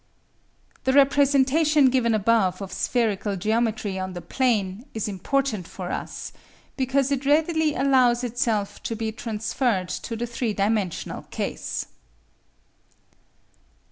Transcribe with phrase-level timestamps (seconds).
[0.85, 6.33] The representation given above of spherical geometry on the plane is important for us,
[6.75, 11.85] because it readily allows itself to be transferred to the three dimensional case.